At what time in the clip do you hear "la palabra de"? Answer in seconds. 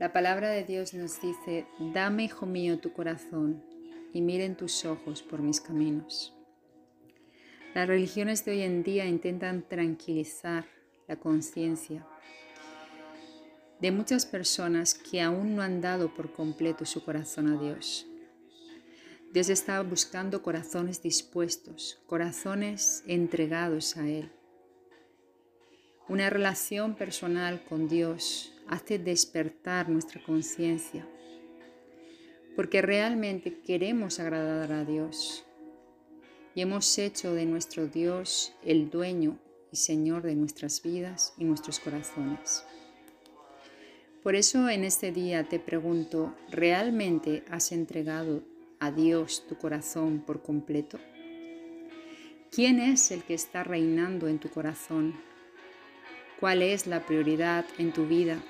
0.00-0.64